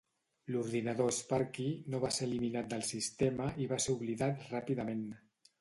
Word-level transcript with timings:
L'ordinador 0.53 1.13
Sparky 1.17 1.67
no 1.95 2.01
va 2.05 2.11
ser 2.17 2.29
eliminat 2.29 2.73
del 2.73 2.87
sistema 2.95 3.51
i 3.65 3.69
es 3.69 3.73
va 3.91 3.97
oblidar 3.97 4.35
ràpidament. 4.51 5.07